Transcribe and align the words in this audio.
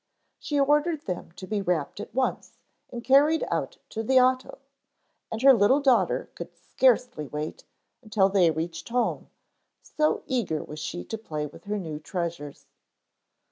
She 0.39 0.59
ordered 0.59 1.01
them 1.01 1.31
to 1.33 1.45
be 1.45 1.61
wrapped 1.61 1.99
at 1.99 2.15
once 2.15 2.57
and 2.89 3.03
carried 3.03 3.43
out 3.51 3.77
to 3.89 4.01
the 4.01 4.19
auto, 4.19 4.57
and 5.31 5.39
her 5.43 5.53
little 5.53 5.79
daughter 5.79 6.31
could 6.33 6.57
scarcely 6.57 7.27
wait 7.27 7.65
until 8.01 8.27
they 8.27 8.49
reached 8.49 8.89
home, 8.89 9.29
so 9.83 10.23
eager 10.25 10.63
was 10.63 10.79
she 10.79 11.03
to 11.05 11.19
play 11.19 11.45
with 11.45 11.65
her 11.65 11.77
new 11.77 11.99
treasures. 11.99 12.65